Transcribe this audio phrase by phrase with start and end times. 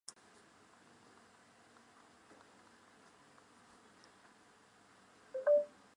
[0.03, 0.19] 博物
[5.45, 5.61] 馆外